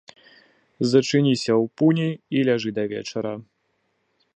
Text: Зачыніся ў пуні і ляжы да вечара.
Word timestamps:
Зачыніся 0.93 1.51
ў 1.57 1.65
пуні 1.81 2.09
і 2.39 2.45
ляжы 2.51 2.69
да 2.79 2.83
вечара. 2.97 3.33